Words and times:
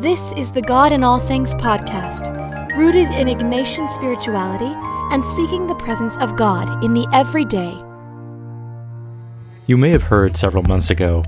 This 0.00 0.30
is 0.36 0.52
the 0.52 0.62
God 0.62 0.92
in 0.92 1.02
All 1.02 1.18
Things 1.18 1.54
podcast, 1.54 2.32
rooted 2.76 3.08
in 3.08 3.26
Ignatian 3.26 3.88
spirituality 3.88 4.72
and 5.12 5.24
seeking 5.24 5.66
the 5.66 5.74
presence 5.74 6.16
of 6.18 6.36
God 6.36 6.84
in 6.84 6.94
the 6.94 7.08
everyday. 7.12 7.72
You 9.66 9.76
may 9.76 9.90
have 9.90 10.04
heard 10.04 10.36
several 10.36 10.62
months 10.62 10.90
ago 10.90 11.24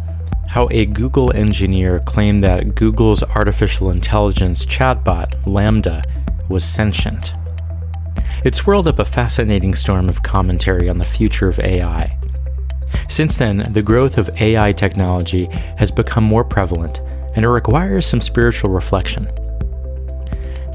how 0.50 0.68
a 0.70 0.86
Google 0.86 1.32
engineer 1.32 1.98
claimed 1.98 2.44
that 2.44 2.76
Google's 2.76 3.24
artificial 3.24 3.90
intelligence 3.90 4.64
chatbot, 4.64 5.42
LaMDA, 5.46 6.04
was 6.48 6.64
sentient. 6.64 7.34
It 8.44 8.54
swirled 8.54 8.86
up 8.86 9.00
a 9.00 9.04
fascinating 9.04 9.74
storm 9.74 10.08
of 10.08 10.22
commentary 10.22 10.88
on 10.88 10.98
the 10.98 11.04
future 11.04 11.48
of 11.48 11.58
AI. 11.58 12.16
Since 13.08 13.36
then, 13.36 13.66
the 13.72 13.82
growth 13.82 14.16
of 14.16 14.30
AI 14.40 14.70
technology 14.70 15.46
has 15.76 15.90
become 15.90 16.22
more 16.22 16.44
prevalent 16.44 17.00
and 17.34 17.44
it 17.44 17.48
requires 17.48 18.06
some 18.06 18.20
spiritual 18.20 18.70
reflection. 18.70 19.30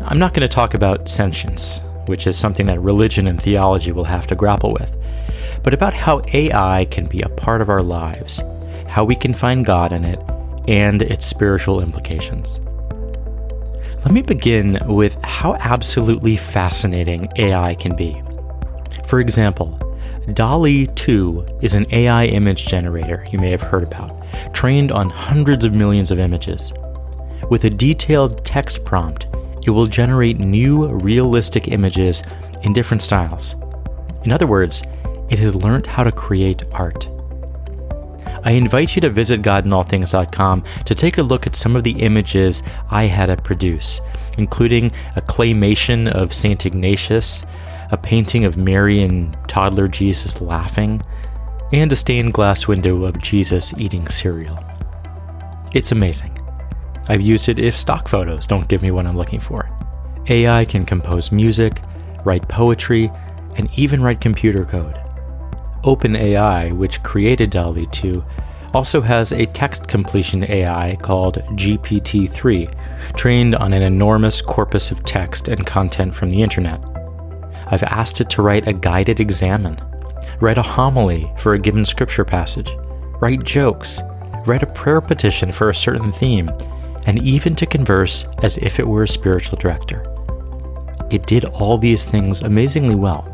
I'm 0.01 0.19
not 0.19 0.33
going 0.33 0.47
to 0.47 0.53
talk 0.53 0.73
about 0.73 1.09
sentience, 1.09 1.81
which 2.05 2.27
is 2.27 2.37
something 2.37 2.67
that 2.67 2.79
religion 2.79 3.27
and 3.27 3.41
theology 3.41 3.91
will 3.91 4.05
have 4.05 4.27
to 4.27 4.35
grapple 4.35 4.71
with, 4.73 4.95
but 5.63 5.73
about 5.73 5.93
how 5.93 6.21
AI 6.33 6.85
can 6.91 7.07
be 7.07 7.21
a 7.21 7.29
part 7.29 7.61
of 7.61 7.69
our 7.69 7.81
lives, 7.81 8.39
how 8.87 9.03
we 9.03 9.15
can 9.15 9.33
find 9.33 9.65
God 9.65 9.91
in 9.91 10.03
it, 10.03 10.19
and 10.67 11.01
its 11.01 11.25
spiritual 11.25 11.81
implications. 11.81 12.59
Let 14.05 14.11
me 14.11 14.21
begin 14.21 14.79
with 14.85 15.19
how 15.23 15.55
absolutely 15.55 16.37
fascinating 16.37 17.27
AI 17.37 17.73
can 17.75 17.95
be. 17.95 18.21
For 19.07 19.19
example, 19.19 19.79
DALL-E 20.33 20.87
2 20.87 21.59
is 21.61 21.73
an 21.73 21.87
AI 21.91 22.25
image 22.25 22.67
generator 22.67 23.25
you 23.31 23.39
may 23.39 23.49
have 23.49 23.63
heard 23.63 23.83
about 23.83 24.11
trained 24.53 24.91
on 24.91 25.09
hundreds 25.09 25.65
of 25.65 25.73
millions 25.73 26.11
of 26.11 26.19
images. 26.19 26.73
With 27.49 27.63
a 27.65 27.69
detailed 27.69 28.45
text 28.45 28.85
prompt, 28.85 29.27
it 29.63 29.69
will 29.71 29.87
generate 29.87 30.39
new, 30.39 30.87
realistic 30.87 31.67
images 31.67 32.23
in 32.63 32.73
different 32.73 33.01
styles. 33.01 33.55
In 34.23 34.31
other 34.31 34.47
words, 34.47 34.83
it 35.29 35.39
has 35.39 35.55
learned 35.55 35.87
how 35.87 36.03
to 36.03 36.11
create 36.11 36.63
art. 36.71 37.07
I 38.43 38.51
invite 38.51 38.95
you 38.95 39.01
to 39.01 39.09
visit 39.09 39.41
godinallthings.com 39.41 40.63
to 40.85 40.95
take 40.95 41.17
a 41.17 41.23
look 41.23 41.47
at 41.47 41.55
some 41.55 41.75
of 41.75 41.83
the 41.83 41.99
images 41.99 42.61
I 42.91 43.05
had 43.05 43.25
to 43.25 43.37
produce, 43.37 44.01
including 44.37 44.91
a 45.15 45.21
claymation 45.21 46.07
of 46.11 46.31
St. 46.31 46.63
Ignatius, 46.63 47.43
a 47.91 47.97
painting 47.97 48.45
of 48.45 48.55
Mary 48.55 49.01
and 49.01 49.35
toddler 49.47 49.87
Jesus 49.87 50.41
laughing, 50.41 51.01
and 51.81 51.91
a 51.91 51.95
stained 51.95 52.31
glass 52.31 52.69
window 52.69 53.03
of 53.03 53.21
Jesus 53.21 53.77
eating 53.77 54.07
cereal. 54.07 54.57
It's 55.73 55.91
amazing. 55.91 56.37
I've 57.09 57.19
used 57.19 57.49
it 57.49 57.59
if 57.59 57.77
stock 57.77 58.07
photos 58.07 58.47
don't 58.47 58.69
give 58.69 58.81
me 58.81 58.91
what 58.91 59.05
I'm 59.05 59.17
looking 59.17 59.41
for. 59.41 59.69
AI 60.29 60.63
can 60.63 60.83
compose 60.83 61.33
music, 61.33 61.81
write 62.23 62.47
poetry, 62.47 63.09
and 63.57 63.69
even 63.75 64.01
write 64.01 64.21
computer 64.21 64.63
code. 64.63 64.95
OpenAI, 65.83 66.71
which 66.71 67.03
created 67.03 67.49
DALL-E 67.49 67.87
2, 67.91 68.23
also 68.73 69.01
has 69.01 69.33
a 69.33 69.45
text 69.45 69.89
completion 69.89 70.49
AI 70.49 70.95
called 71.01 71.43
GPT 71.57 72.29
3, 72.29 72.69
trained 73.17 73.53
on 73.53 73.73
an 73.73 73.81
enormous 73.81 74.41
corpus 74.41 74.91
of 74.91 75.03
text 75.03 75.49
and 75.49 75.65
content 75.65 76.15
from 76.15 76.29
the 76.29 76.41
internet. 76.41 76.81
I've 77.67 77.83
asked 77.83 78.21
it 78.21 78.29
to 78.29 78.41
write 78.41 78.65
a 78.65 78.73
guided 78.73 79.19
examen 79.19 79.77
write 80.41 80.57
a 80.57 80.61
homily 80.61 81.31
for 81.37 81.53
a 81.53 81.59
given 81.59 81.85
scripture 81.85 82.25
passage, 82.25 82.71
write 83.21 83.43
jokes, 83.43 84.01
write 84.45 84.63
a 84.63 84.67
prayer 84.67 85.01
petition 85.01 85.51
for 85.51 85.69
a 85.69 85.75
certain 85.75 86.11
theme, 86.11 86.49
and 87.05 87.19
even 87.19 87.55
to 87.55 87.65
converse 87.65 88.25
as 88.43 88.57
if 88.57 88.79
it 88.79 88.87
were 88.87 89.03
a 89.03 89.07
spiritual 89.07 89.57
director. 89.57 90.03
It 91.11 91.25
did 91.25 91.45
all 91.45 91.77
these 91.77 92.05
things 92.05 92.41
amazingly 92.41 92.95
well. 92.95 93.31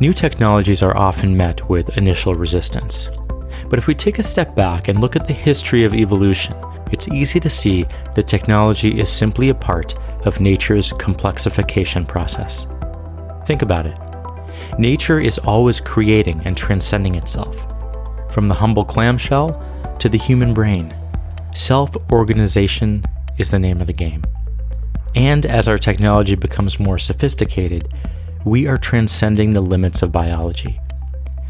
New 0.00 0.12
technologies 0.12 0.82
are 0.82 0.96
often 0.96 1.36
met 1.36 1.68
with 1.68 1.96
initial 1.96 2.34
resistance. 2.34 3.08
But 3.68 3.78
if 3.78 3.86
we 3.86 3.94
take 3.94 4.18
a 4.18 4.22
step 4.22 4.54
back 4.54 4.88
and 4.88 5.00
look 5.00 5.16
at 5.16 5.26
the 5.26 5.32
history 5.32 5.84
of 5.84 5.94
evolution, 5.94 6.54
it's 6.92 7.08
easy 7.08 7.40
to 7.40 7.50
see 7.50 7.86
that 8.14 8.26
technology 8.26 9.00
is 9.00 9.08
simply 9.08 9.48
a 9.48 9.54
part 9.54 9.94
of 10.26 10.40
nature's 10.40 10.92
complexification 10.92 12.06
process. 12.06 12.66
Think 13.46 13.62
about 13.62 13.86
it. 13.86 13.96
Nature 14.78 15.20
is 15.20 15.38
always 15.38 15.80
creating 15.80 16.40
and 16.44 16.56
transcending 16.56 17.14
itself. 17.14 17.66
From 18.32 18.48
the 18.48 18.54
humble 18.54 18.84
clamshell 18.84 19.96
to 19.98 20.08
the 20.08 20.18
human 20.18 20.54
brain, 20.54 20.94
self 21.54 21.94
organization 22.10 23.04
is 23.38 23.50
the 23.50 23.58
name 23.58 23.80
of 23.80 23.86
the 23.86 23.92
game. 23.92 24.22
And 25.14 25.46
as 25.46 25.68
our 25.68 25.78
technology 25.78 26.34
becomes 26.34 26.80
more 26.80 26.98
sophisticated, 26.98 27.88
we 28.44 28.66
are 28.66 28.78
transcending 28.78 29.52
the 29.52 29.60
limits 29.60 30.02
of 30.02 30.12
biology. 30.12 30.80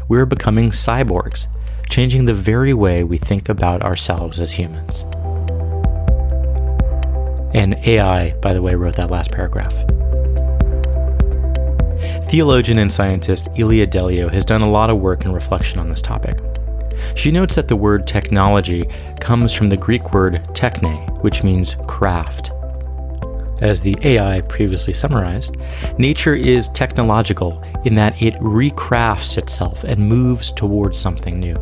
We 0.07 0.19
are 0.19 0.25
becoming 0.25 0.69
cyborgs, 0.69 1.47
changing 1.89 2.25
the 2.25 2.33
very 2.33 2.73
way 2.73 3.03
we 3.03 3.17
think 3.17 3.49
about 3.49 3.81
ourselves 3.81 4.39
as 4.39 4.51
humans. 4.51 5.03
And 7.55 7.75
AI, 7.87 8.33
by 8.41 8.53
the 8.53 8.61
way, 8.61 8.75
wrote 8.75 8.97
that 8.97 9.09
last 9.09 9.31
paragraph. 9.31 9.73
Theologian 12.27 12.79
and 12.79 12.91
scientist 12.91 13.49
Ilia 13.55 13.85
Delio 13.85 14.31
has 14.31 14.43
done 14.43 14.61
a 14.61 14.69
lot 14.69 14.89
of 14.89 14.97
work 14.97 15.25
and 15.25 15.33
reflection 15.33 15.79
on 15.79 15.89
this 15.89 16.01
topic. 16.01 16.39
She 17.15 17.31
notes 17.31 17.55
that 17.55 17.67
the 17.67 17.75
word 17.75 18.07
technology 18.07 18.89
comes 19.19 19.53
from 19.53 19.69
the 19.69 19.77
Greek 19.77 20.11
word 20.11 20.41
techne, 20.53 21.23
which 21.23 21.43
means 21.43 21.75
craft. 21.87 22.51
As 23.61 23.79
the 23.79 23.95
AI 24.01 24.41
previously 24.41 24.91
summarized, 24.91 25.55
nature 25.99 26.33
is 26.33 26.67
technological 26.69 27.63
in 27.85 27.95
that 27.95 28.19
it 28.21 28.33
recrafts 28.35 29.37
itself 29.37 29.83
and 29.83 30.09
moves 30.09 30.51
towards 30.51 30.99
something 30.99 31.39
new. 31.39 31.55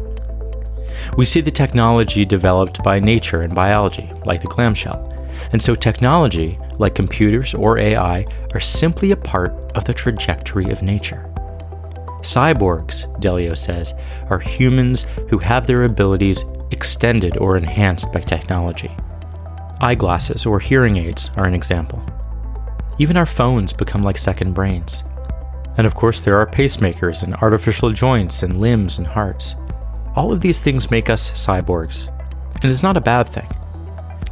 We 1.18 1.26
see 1.26 1.42
the 1.42 1.52
technology 1.52 2.24
developed 2.26 2.82
by 2.84 3.00
nature 3.00 3.42
and 3.42 3.54
biology, 3.54 4.10
like 4.26 4.42
the 4.42 4.48
clamshell, 4.48 5.13
and 5.52 5.62
so 5.62 5.76
technology, 5.76 6.58
like 6.78 6.96
computers 6.96 7.54
or 7.54 7.78
AI, 7.78 8.26
are 8.54 8.60
simply 8.60 9.12
a 9.12 9.18
part 9.18 9.52
of 9.76 9.86
the 9.86 9.94
trajectory 9.94 10.70
of 10.70 10.82
nature. 10.82 11.30
Cyborgs, 12.22 13.06
Delio 13.20 13.56
says, 13.56 13.94
are 14.30 14.40
humans 14.40 15.06
who 15.30 15.38
have 15.40 15.68
their 15.68 15.84
abilities 15.84 16.46
extended 16.72 17.38
or 17.38 17.58
enhanced 17.58 18.12
by 18.14 18.22
technology. 18.22 18.92
Eyeglasses 19.82 20.46
or 20.46 20.60
hearing 20.60 20.98
aids 20.98 21.30
are 21.36 21.46
an 21.46 21.54
example. 21.54 22.02
Even 22.98 23.18
our 23.18 23.26
phones 23.26 23.74
become 23.74 24.04
like 24.04 24.18
second 24.18 24.54
brains. 24.54 25.04
And 25.78 25.86
of 25.86 25.96
course, 25.96 26.22
there 26.22 26.38
are 26.38 26.48
pacemakers 26.48 27.24
and 27.24 27.36
artificial 27.36 27.92
joints 27.92 28.44
and 28.44 28.60
limbs 28.60 29.00
and 29.00 29.08
hearts. 29.08 29.56
All 30.16 30.32
of 30.32 30.42
these 30.42 30.62
things 30.62 30.92
make 30.92 31.10
us 31.10 31.32
cyborgs. 31.32 32.08
And 32.62 32.72
it's 32.72 32.84
not 32.84 32.98
a 32.98 33.02
bad 33.02 33.28
thing. 33.28 33.48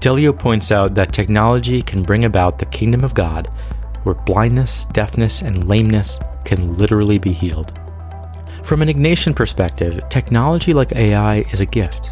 Delio 0.02 0.36
points 0.38 0.72
out 0.72 0.96
that 0.96 1.14
technology 1.14 1.84
can 1.84 2.02
bring 2.02 2.26
about 2.26 2.58
the 2.58 2.66
kingdom 2.66 3.04
of 3.04 3.14
God 3.14 3.48
where 4.02 4.16
blindness, 4.16 4.86
deafness, 4.86 5.44
and 5.44 5.68
lameness 5.68 6.20
can 6.44 6.76
literally 6.76 7.20
be 7.20 7.32
healed. 7.32 7.80
From 8.64 8.82
an 8.82 8.88
Ignatian 8.88 9.36
perspective, 9.36 10.02
technology 10.10 10.74
like 10.74 10.96
AI 10.96 11.42
is 11.52 11.62
a 11.62 11.68
gift, 11.68 12.10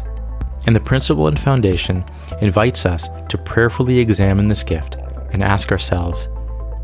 and 0.66 0.76
the 0.76 0.80
principle 0.80 1.26
and 1.26 1.38
foundation 1.38 2.04
invites 2.40 2.86
us 2.86 3.08
to 3.28 3.36
prayerfully 3.36 3.98
examine 3.98 4.46
this 4.46 4.62
gift 4.62 4.96
and 5.32 5.42
ask 5.42 5.72
ourselves 5.72 6.28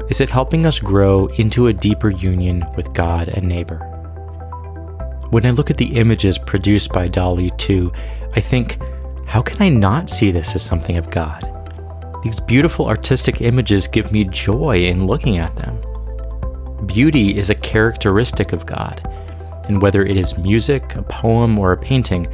is 0.09 0.21
it 0.21 0.29
helping 0.29 0.67
us 0.67 0.79
grow 0.79 1.27
into 1.37 1.67
a 1.67 1.73
deeper 1.73 2.11
union 2.11 2.65
with 2.77 2.93
God 2.95 3.29
and 3.29 3.47
neighbor? 3.47 3.79
When 5.31 5.45
I 5.45 5.51
look 5.51 5.69
at 5.69 5.77
the 5.77 5.97
images 5.97 6.39
produced 6.39 6.93
by 6.93 7.09
DALL-E 7.09 7.51
2, 7.59 7.93
I 8.35 8.41
think, 8.41 8.79
how 9.27 9.43
can 9.43 9.61
I 9.61 9.69
not 9.69 10.09
see 10.09 10.31
this 10.31 10.55
as 10.55 10.65
something 10.65 10.97
of 10.97 11.11
God? 11.11 11.43
These 12.23 12.41
beautiful 12.41 12.87
artistic 12.87 13.41
images 13.41 13.89
give 13.89 14.13
me 14.13 14.25
joy 14.25 14.85
in 14.85 15.07
looking 15.07 15.39
at 15.39 15.55
them. 15.57 15.79
Beauty 16.87 17.37
is 17.37 17.51
a 17.51 17.55
characteristic 17.55 18.53
of 18.53 18.67
God, 18.67 19.03
and 19.69 19.83
whether 19.83 20.05
it 20.05 20.17
is 20.17 20.39
music, 20.39 20.95
a 20.95 21.03
poem, 21.03 21.59
or 21.59 21.73
a 21.73 21.77
painting, 21.77 22.27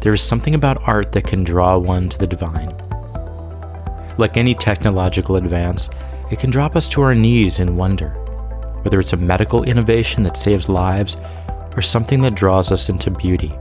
there 0.00 0.14
is 0.14 0.22
something 0.22 0.54
about 0.54 0.86
art 0.86 1.12
that 1.12 1.26
can 1.26 1.42
draw 1.42 1.76
one 1.76 2.08
to 2.08 2.18
the 2.18 2.26
divine. 2.26 2.74
Like 4.18 4.36
any 4.36 4.54
technological 4.54 5.36
advance, 5.36 5.90
it 6.30 6.38
can 6.38 6.50
drop 6.50 6.76
us 6.76 6.88
to 6.90 7.02
our 7.02 7.14
knees 7.14 7.58
in 7.58 7.76
wonder, 7.76 8.10
whether 8.82 9.00
it's 9.00 9.12
a 9.12 9.16
medical 9.16 9.64
innovation 9.64 10.22
that 10.22 10.36
saves 10.36 10.68
lives 10.68 11.16
or 11.74 11.82
something 11.82 12.20
that 12.20 12.34
draws 12.34 12.70
us 12.70 12.88
into 12.88 13.10
beauty. 13.10 13.52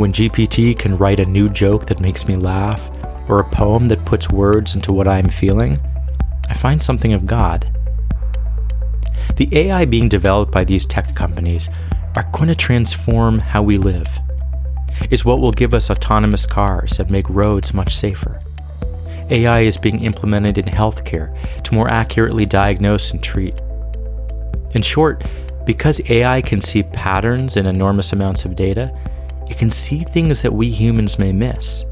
When 0.00 0.14
GPT 0.14 0.78
can 0.78 0.96
write 0.96 1.20
a 1.20 1.26
new 1.26 1.50
joke 1.50 1.84
that 1.84 2.00
makes 2.00 2.26
me 2.26 2.34
laugh, 2.34 2.88
or 3.28 3.38
a 3.38 3.50
poem 3.50 3.84
that 3.88 4.02
puts 4.06 4.30
words 4.30 4.74
into 4.74 4.94
what 4.94 5.06
I 5.06 5.18
am 5.18 5.28
feeling, 5.28 5.76
I 6.48 6.54
find 6.54 6.82
something 6.82 7.12
of 7.12 7.26
God. 7.26 7.70
The 9.36 9.50
AI 9.52 9.84
being 9.84 10.08
developed 10.08 10.52
by 10.52 10.64
these 10.64 10.86
tech 10.86 11.14
companies 11.14 11.68
are 12.16 12.26
going 12.32 12.48
to 12.48 12.54
transform 12.54 13.40
how 13.40 13.62
we 13.62 13.76
live. 13.76 14.08
It's 15.10 15.26
what 15.26 15.38
will 15.38 15.52
give 15.52 15.74
us 15.74 15.90
autonomous 15.90 16.46
cars 16.46 16.96
that 16.96 17.10
make 17.10 17.28
roads 17.28 17.74
much 17.74 17.94
safer. 17.94 18.40
AI 19.28 19.60
is 19.60 19.76
being 19.76 20.02
implemented 20.02 20.56
in 20.56 20.64
healthcare 20.64 21.36
to 21.62 21.74
more 21.74 21.90
accurately 21.90 22.46
diagnose 22.46 23.10
and 23.10 23.22
treat. 23.22 23.60
In 24.70 24.80
short, 24.80 25.22
because 25.66 26.00
AI 26.08 26.40
can 26.40 26.62
see 26.62 26.84
patterns 26.84 27.58
in 27.58 27.66
enormous 27.66 28.14
amounts 28.14 28.46
of 28.46 28.56
data, 28.56 28.96
it 29.50 29.58
can 29.58 29.70
see 29.70 30.04
things 30.04 30.42
that 30.42 30.52
we 30.52 30.70
humans 30.70 31.18
may 31.18 31.32
miss. 31.32 31.84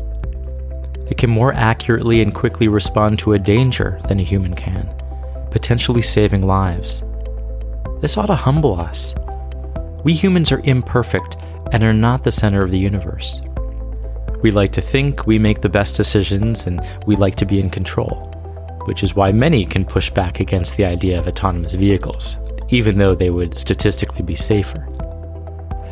It 1.11 1.19
can 1.19 1.29
more 1.29 1.53
accurately 1.53 2.23
and 2.23 2.33
quickly 2.33 2.69
respond 2.69 3.19
to 3.19 3.33
a 3.33 3.39
danger 3.39 3.99
than 4.07 4.21
a 4.21 4.25
human 4.25 4.55
can, 4.55 4.89
potentially 5.51 6.01
saving 6.01 6.47
lives. 6.47 7.03
This 8.01 8.17
ought 8.17 8.27
to 8.27 8.37
humble 8.37 8.81
us. 8.81 9.15
We 10.05 10.13
humans 10.13 10.53
are 10.53 10.61
imperfect 10.63 11.37
and 11.73 11.83
are 11.83 11.93
not 11.93 12.23
the 12.23 12.31
center 12.31 12.61
of 12.65 12.71
the 12.71 12.79
universe. 12.79 13.43
We 14.41 14.53
like 14.53 14.71
to 14.73 14.81
think 14.81 15.27
we 15.27 15.41
make 15.41 15.61
the 15.61 15.69
best 15.69 15.97
decisions 15.97 16.69
and 16.69 16.81
we 17.07 17.17
like 17.17 17.35
to 17.37 17.45
be 17.45 17.59
in 17.59 17.71
control, 17.71 18.31
which 18.85 19.03
is 19.03 19.17
why 19.17 19.33
many 19.33 19.65
can 19.65 19.85
push 19.85 20.11
back 20.11 20.39
against 20.39 20.77
the 20.77 20.85
idea 20.85 21.19
of 21.19 21.27
autonomous 21.27 21.75
vehicles, 21.75 22.37
even 22.69 22.99
though 22.99 23.17
they 23.17 23.31
would 23.31 23.57
statistically 23.57 24.23
be 24.23 24.37
safer. 24.37 24.87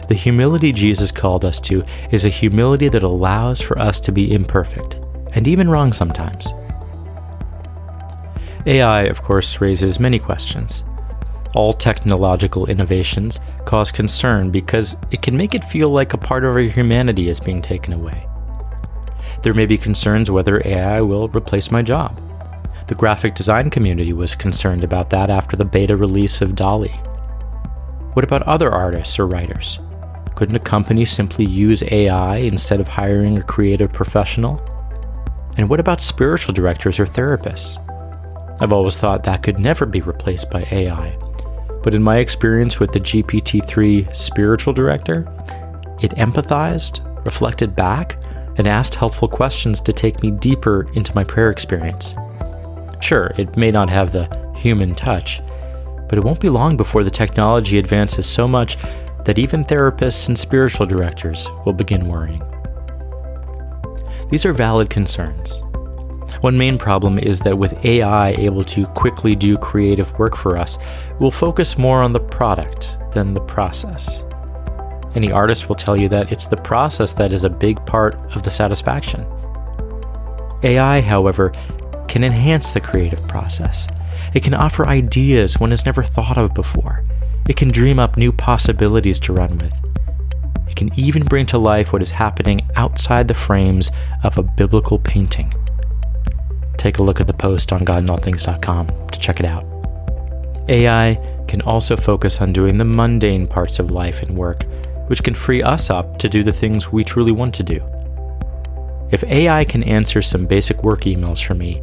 The 0.08 0.14
humility 0.14 0.72
Jesus 0.72 1.10
called 1.10 1.44
us 1.44 1.58
to 1.60 1.84
is 2.10 2.24
a 2.24 2.30
humility 2.30 2.88
that 2.88 3.02
allows 3.02 3.60
for 3.60 3.78
us 3.78 3.98
to 4.00 4.12
be 4.12 4.32
imperfect 4.32 4.94
and 5.32 5.48
even 5.48 5.68
wrong 5.68 5.92
sometimes. 5.92 6.52
AI, 8.66 9.02
of 9.02 9.22
course, 9.22 9.60
raises 9.60 10.00
many 10.00 10.18
questions. 10.18 10.84
All 11.54 11.72
technological 11.72 12.66
innovations 12.66 13.40
cause 13.64 13.90
concern 13.90 14.50
because 14.50 14.96
it 15.10 15.22
can 15.22 15.36
make 15.36 15.54
it 15.54 15.64
feel 15.64 15.90
like 15.90 16.12
a 16.12 16.18
part 16.18 16.44
of 16.44 16.52
our 16.52 16.60
humanity 16.60 17.28
is 17.28 17.40
being 17.40 17.62
taken 17.62 17.92
away. 17.92 18.26
There 19.42 19.54
may 19.54 19.66
be 19.66 19.78
concerns 19.78 20.30
whether 20.30 20.66
AI 20.66 21.00
will 21.00 21.28
replace 21.28 21.70
my 21.70 21.82
job. 21.82 22.20
The 22.88 22.94
graphic 22.94 23.34
design 23.34 23.70
community 23.70 24.12
was 24.12 24.34
concerned 24.34 24.84
about 24.84 25.10
that 25.10 25.30
after 25.30 25.56
the 25.56 25.64
beta 25.64 25.96
release 25.96 26.40
of 26.40 26.54
DALL-E. 26.54 26.90
What 28.12 28.24
about 28.24 28.42
other 28.44 28.70
artists 28.70 29.18
or 29.18 29.26
writers? 29.26 29.78
Couldn't 30.36 30.56
a 30.56 30.60
company 30.60 31.06
simply 31.06 31.46
use 31.46 31.82
AI 31.82 32.36
instead 32.36 32.78
of 32.78 32.86
hiring 32.86 33.38
a 33.38 33.42
creative 33.42 33.90
professional? 33.90 34.60
And 35.56 35.70
what 35.70 35.80
about 35.80 36.02
spiritual 36.02 36.52
directors 36.52 37.00
or 37.00 37.06
therapists? 37.06 37.78
I've 38.60 38.74
always 38.74 38.98
thought 38.98 39.24
that 39.24 39.42
could 39.42 39.58
never 39.58 39.86
be 39.86 40.02
replaced 40.02 40.50
by 40.50 40.68
AI. 40.70 41.16
But 41.82 41.94
in 41.94 42.02
my 42.02 42.18
experience 42.18 42.78
with 42.78 42.92
the 42.92 43.00
GPT 43.00 43.66
3 43.66 44.08
spiritual 44.12 44.74
director, 44.74 45.20
it 46.02 46.12
empathized, 46.16 47.02
reflected 47.24 47.74
back, 47.74 48.18
and 48.58 48.68
asked 48.68 48.94
helpful 48.94 49.28
questions 49.28 49.80
to 49.80 49.92
take 49.92 50.22
me 50.22 50.32
deeper 50.32 50.86
into 50.92 51.14
my 51.14 51.24
prayer 51.24 51.48
experience. 51.48 52.12
Sure, 53.00 53.32
it 53.38 53.56
may 53.56 53.70
not 53.70 53.88
have 53.88 54.12
the 54.12 54.28
human 54.54 54.94
touch, 54.94 55.40
but 56.10 56.18
it 56.18 56.24
won't 56.24 56.40
be 56.40 56.50
long 56.50 56.76
before 56.76 57.04
the 57.04 57.10
technology 57.10 57.78
advances 57.78 58.26
so 58.26 58.46
much 58.46 58.76
that 59.26 59.38
even 59.38 59.64
therapists 59.64 60.28
and 60.28 60.38
spiritual 60.38 60.86
directors 60.86 61.48
will 61.64 61.72
begin 61.72 62.06
worrying. 62.06 62.42
These 64.30 64.46
are 64.46 64.52
valid 64.52 64.88
concerns. 64.88 65.60
One 66.40 66.56
main 66.56 66.78
problem 66.78 67.18
is 67.18 67.40
that 67.40 67.58
with 67.58 67.84
AI 67.84 68.30
able 68.30 68.62
to 68.64 68.86
quickly 68.86 69.34
do 69.34 69.58
creative 69.58 70.16
work 70.18 70.36
for 70.36 70.56
us, 70.56 70.78
we'll 71.18 71.30
focus 71.30 71.76
more 71.76 72.02
on 72.02 72.12
the 72.12 72.20
product 72.20 72.90
than 73.12 73.34
the 73.34 73.40
process. 73.40 74.22
Any 75.16 75.32
artist 75.32 75.68
will 75.68 75.76
tell 75.76 75.96
you 75.96 76.08
that 76.10 76.30
it's 76.30 76.46
the 76.46 76.58
process 76.58 77.12
that 77.14 77.32
is 77.32 77.42
a 77.42 77.50
big 77.50 77.84
part 77.84 78.14
of 78.36 78.44
the 78.44 78.50
satisfaction. 78.50 79.26
AI, 80.62 81.00
however, 81.00 81.52
can 82.06 82.22
enhance 82.22 82.72
the 82.72 82.80
creative 82.80 83.26
process. 83.26 83.88
It 84.34 84.44
can 84.44 84.54
offer 84.54 84.86
ideas 84.86 85.58
one 85.58 85.70
has 85.70 85.84
never 85.84 86.02
thought 86.02 86.38
of 86.38 86.54
before. 86.54 87.02
It 87.48 87.56
can 87.56 87.68
dream 87.68 88.00
up 88.00 88.16
new 88.16 88.32
possibilities 88.32 89.20
to 89.20 89.32
run 89.32 89.58
with 89.58 89.72
It 90.68 90.74
can 90.74 90.90
even 90.98 91.22
bring 91.22 91.46
to 91.46 91.58
life 91.58 91.92
what 91.92 92.02
is 92.02 92.10
happening 92.10 92.60
outside 92.74 93.28
the 93.28 93.34
frames 93.34 93.92
of 94.24 94.36
a 94.36 94.42
biblical 94.42 94.98
painting. 94.98 95.52
Take 96.76 96.98
a 96.98 97.04
look 97.04 97.20
at 97.20 97.28
the 97.28 97.32
post 97.32 97.72
on 97.72 97.84
godinallthings.com 97.84 99.08
to 99.12 99.18
check 99.20 99.38
it 99.38 99.46
out. 99.46 99.64
AI 100.68 101.18
can 101.46 101.60
also 101.62 101.96
focus 101.96 102.40
on 102.40 102.52
doing 102.52 102.78
the 102.78 102.84
mundane 102.84 103.46
parts 103.46 103.78
of 103.78 103.92
life 103.92 104.22
and 104.22 104.36
work, 104.36 104.64
which 105.06 105.22
can 105.22 105.34
free 105.34 105.62
us 105.62 105.88
up 105.88 106.18
to 106.18 106.28
do 106.28 106.42
the 106.42 106.52
things 106.52 106.90
we 106.90 107.04
truly 107.04 107.30
want 107.30 107.54
to 107.54 107.62
do. 107.62 107.80
If 109.12 109.22
AI 109.22 109.64
can 109.64 109.84
answer 109.84 110.20
some 110.20 110.46
basic 110.46 110.82
work 110.82 111.02
emails 111.02 111.40
for 111.44 111.54
me, 111.54 111.80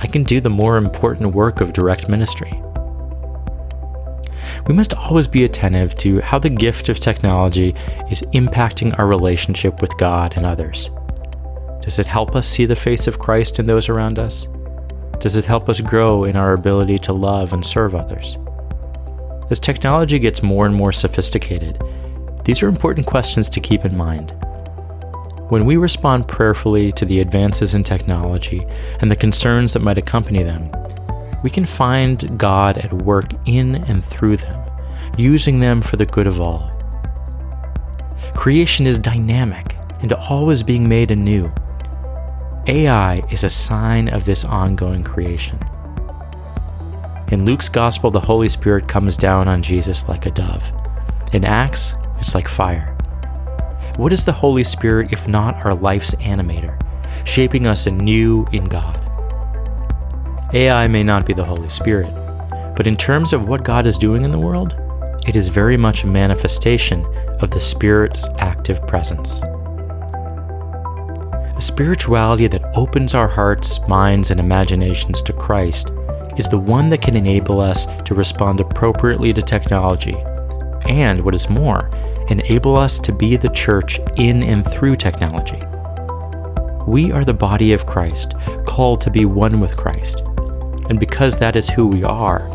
I 0.00 0.08
can 0.08 0.24
do 0.24 0.40
the 0.40 0.50
more 0.50 0.76
important 0.76 1.32
work 1.32 1.60
of 1.60 1.72
direct 1.72 2.08
ministry 2.08 2.60
we 4.70 4.76
must 4.76 4.94
always 4.94 5.26
be 5.26 5.42
attentive 5.42 5.96
to 5.96 6.20
how 6.20 6.38
the 6.38 6.48
gift 6.48 6.88
of 6.88 7.00
technology 7.00 7.74
is 8.08 8.22
impacting 8.34 8.96
our 8.96 9.08
relationship 9.08 9.80
with 9.80 9.98
God 9.98 10.36
and 10.36 10.46
others. 10.46 10.90
Does 11.82 11.98
it 11.98 12.06
help 12.06 12.36
us 12.36 12.46
see 12.46 12.66
the 12.66 12.76
face 12.76 13.08
of 13.08 13.18
Christ 13.18 13.58
in 13.58 13.66
those 13.66 13.88
around 13.88 14.20
us? 14.20 14.46
Does 15.18 15.34
it 15.34 15.44
help 15.44 15.68
us 15.68 15.80
grow 15.80 16.22
in 16.22 16.36
our 16.36 16.52
ability 16.52 16.98
to 16.98 17.12
love 17.12 17.52
and 17.52 17.66
serve 17.66 17.96
others? 17.96 18.38
As 19.50 19.58
technology 19.58 20.20
gets 20.20 20.40
more 20.40 20.66
and 20.66 20.74
more 20.76 20.92
sophisticated, 20.92 21.82
these 22.44 22.62
are 22.62 22.68
important 22.68 23.08
questions 23.08 23.48
to 23.48 23.58
keep 23.58 23.84
in 23.84 23.96
mind. 23.96 24.36
When 25.48 25.64
we 25.64 25.78
respond 25.78 26.28
prayerfully 26.28 26.92
to 26.92 27.04
the 27.04 27.18
advances 27.18 27.74
in 27.74 27.82
technology 27.82 28.64
and 29.00 29.10
the 29.10 29.16
concerns 29.16 29.72
that 29.72 29.82
might 29.82 29.98
accompany 29.98 30.44
them, 30.44 30.70
we 31.42 31.50
can 31.50 31.64
find 31.64 32.38
God 32.38 32.78
at 32.78 32.92
work 32.92 33.32
in 33.46 33.76
and 33.76 34.04
through 34.04 34.38
them, 34.38 34.70
using 35.16 35.60
them 35.60 35.80
for 35.80 35.96
the 35.96 36.06
good 36.06 36.26
of 36.26 36.40
all. 36.40 36.70
Creation 38.34 38.86
is 38.86 38.98
dynamic 38.98 39.76
and 40.00 40.12
always 40.12 40.62
being 40.62 40.88
made 40.88 41.10
anew. 41.10 41.52
AI 42.66 43.22
is 43.30 43.44
a 43.44 43.50
sign 43.50 44.08
of 44.08 44.24
this 44.24 44.44
ongoing 44.44 45.02
creation. 45.02 45.58
In 47.30 47.44
Luke's 47.44 47.68
Gospel, 47.68 48.10
the 48.10 48.20
Holy 48.20 48.48
Spirit 48.48 48.88
comes 48.88 49.16
down 49.16 49.48
on 49.48 49.62
Jesus 49.62 50.08
like 50.08 50.26
a 50.26 50.30
dove. 50.30 50.72
In 51.32 51.44
Acts, 51.44 51.94
it's 52.18 52.34
like 52.34 52.48
fire. 52.48 52.96
What 53.96 54.12
is 54.12 54.24
the 54.24 54.32
Holy 54.32 54.64
Spirit 54.64 55.12
if 55.12 55.28
not 55.28 55.64
our 55.64 55.74
life's 55.74 56.14
animator, 56.16 56.80
shaping 57.26 57.66
us 57.66 57.86
anew 57.86 58.46
in 58.52 58.64
God? 58.64 59.09
AI 60.52 60.88
may 60.88 61.04
not 61.04 61.26
be 61.26 61.32
the 61.32 61.44
Holy 61.44 61.68
Spirit, 61.68 62.12
but 62.74 62.88
in 62.88 62.96
terms 62.96 63.32
of 63.32 63.46
what 63.46 63.62
God 63.62 63.86
is 63.86 64.00
doing 64.00 64.24
in 64.24 64.32
the 64.32 64.38
world, 64.38 64.74
it 65.24 65.36
is 65.36 65.46
very 65.46 65.76
much 65.76 66.02
a 66.02 66.08
manifestation 66.08 67.06
of 67.38 67.50
the 67.50 67.60
Spirit's 67.60 68.26
active 68.38 68.84
presence. 68.84 69.40
A 71.56 71.60
spirituality 71.60 72.48
that 72.48 72.64
opens 72.76 73.14
our 73.14 73.28
hearts, 73.28 73.86
minds, 73.86 74.32
and 74.32 74.40
imaginations 74.40 75.22
to 75.22 75.32
Christ 75.32 75.92
is 76.36 76.48
the 76.48 76.58
one 76.58 76.88
that 76.88 77.02
can 77.02 77.14
enable 77.14 77.60
us 77.60 77.86
to 78.02 78.16
respond 78.16 78.58
appropriately 78.58 79.32
to 79.32 79.42
technology, 79.42 80.16
and 80.88 81.24
what 81.24 81.36
is 81.36 81.48
more, 81.48 81.92
enable 82.28 82.74
us 82.74 82.98
to 82.98 83.12
be 83.12 83.36
the 83.36 83.50
church 83.50 84.00
in 84.16 84.42
and 84.42 84.68
through 84.68 84.96
technology. 84.96 85.60
We 86.88 87.12
are 87.12 87.24
the 87.24 87.34
body 87.34 87.72
of 87.72 87.86
Christ, 87.86 88.34
called 88.66 89.00
to 89.02 89.12
be 89.12 89.26
one 89.26 89.60
with 89.60 89.76
Christ 89.76 90.24
and 90.90 90.98
because 90.98 91.38
that 91.38 91.54
is 91.54 91.70
who 91.70 91.86
we 91.86 92.02
are, 92.02 92.46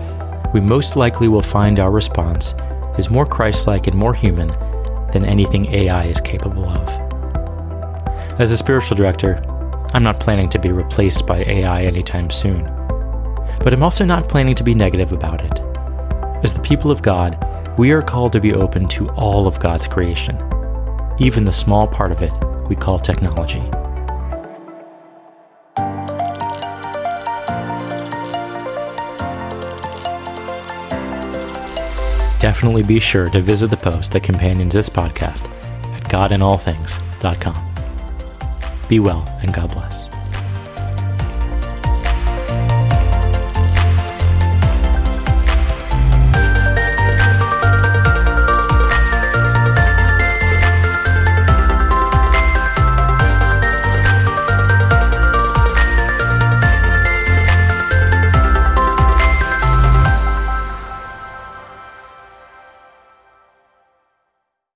we 0.53 0.59
most 0.59 0.97
likely 0.97 1.29
will 1.29 1.41
find 1.41 1.79
our 1.79 1.89
response 1.89 2.53
is 2.99 3.09
more 3.09 3.25
Christ 3.25 3.65
like 3.65 3.87
and 3.87 3.95
more 3.95 4.13
human 4.13 4.49
than 5.13 5.25
anything 5.25 5.73
AI 5.73 6.05
is 6.07 6.19
capable 6.19 6.65
of. 6.65 6.87
As 8.37 8.51
a 8.51 8.57
spiritual 8.57 8.97
director, 8.97 9.41
I'm 9.93 10.03
not 10.03 10.19
planning 10.19 10.49
to 10.49 10.59
be 10.59 10.73
replaced 10.73 11.25
by 11.25 11.45
AI 11.45 11.83
anytime 11.83 12.29
soon. 12.29 12.65
But 13.63 13.73
I'm 13.73 13.83
also 13.83 14.03
not 14.03 14.27
planning 14.27 14.55
to 14.55 14.63
be 14.65 14.75
negative 14.75 15.13
about 15.13 15.43
it. 15.43 15.59
As 16.43 16.53
the 16.53 16.61
people 16.61 16.91
of 16.91 17.01
God, 17.01 17.41
we 17.77 17.91
are 17.91 18.01
called 18.01 18.33
to 18.33 18.41
be 18.41 18.53
open 18.53 18.89
to 18.89 19.07
all 19.11 19.47
of 19.47 19.61
God's 19.61 19.87
creation, 19.87 20.37
even 21.19 21.45
the 21.45 21.53
small 21.53 21.87
part 21.87 22.11
of 22.11 22.21
it 22.21 22.33
we 22.67 22.75
call 22.75 22.99
technology. 22.99 23.63
Definitely 32.45 32.83
be 32.83 32.99
sure 32.99 33.27
to 33.31 33.39
visit 33.39 33.71
the 33.71 33.77
post 33.77 34.11
that 34.11 34.21
companions 34.21 34.75
this 34.75 34.87
podcast 34.87 35.49
at 35.95 36.03
godinallthings.com. 36.03 38.87
Be 38.87 38.99
well 38.99 39.25
and 39.41 39.51
God 39.51 39.73
bless. 39.73 40.14